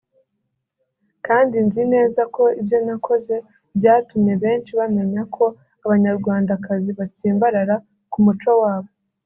kandi 1.25 1.55
nzi 1.67 1.83
neza 1.93 2.21
ko 2.35 2.43
ibyo 2.59 2.77
nakoze 2.87 3.35
byatumye 3.77 4.33
benshi 4.43 4.71
bamenya 4.79 5.21
ko 5.35 5.45
abanyarwandakazi 5.85 6.91
batsimbarara 6.99 7.75
ku 8.13 8.19
muco 8.27 8.51
wabo 8.63 8.89